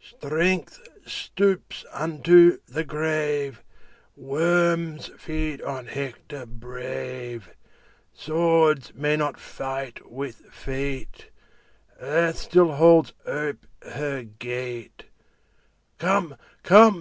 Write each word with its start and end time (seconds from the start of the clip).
Strength 0.00 0.88
stoops 1.06 1.84
unto 1.92 2.58
the 2.66 2.82
grave, 2.82 3.62
Worms 4.16 5.12
feed 5.16 5.62
on 5.62 5.86
Hector 5.86 6.44
brave; 6.44 7.54
Swords 8.12 8.92
may 8.96 9.16
not 9.16 9.38
fight 9.38 10.10
with 10.10 10.38
fate; 10.50 11.30
Earth 12.00 12.36
still 12.38 12.72
holds 12.72 13.12
ope 13.28 13.64
her 13.92 14.24
gate; 14.24 15.04
25 15.98 15.98
Come, 16.00 16.36
come! 16.64 16.94